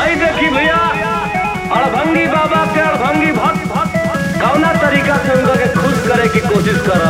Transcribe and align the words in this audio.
आई 0.00 0.14
देखी 0.16 0.48
भैया, 0.54 0.76
अड़भंगी 1.76 2.26
बाबा 2.26 2.64
के 2.74 2.80
अड़भंगी 2.80 3.30
भक्त। 3.32 3.66
भक्त 3.72 3.96
कौना 4.42 4.72
तरीका 4.82 5.16
से 5.24 5.32
उनका 5.32 5.66
खुश 5.80 5.98
करे 6.08 6.28
की 6.28 6.40
कोशिश 6.48 6.78
कर? 6.86 7.02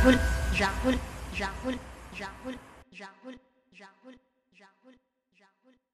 Rahul, 0.00 0.16
Rahul, 0.58 0.96
Rahul, 1.38 1.76
Rahul, 2.18 2.56
Rahul, 2.98 3.36
Rahul, 3.78 4.16
Rahul, 4.56 4.96
Rahul. 5.36 5.89